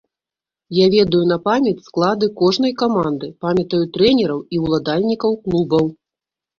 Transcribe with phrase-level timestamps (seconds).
[0.77, 5.97] Я ведаю на памяць склады кожнай каманды, памятаю трэнераў і ўладальнікаў клубаў.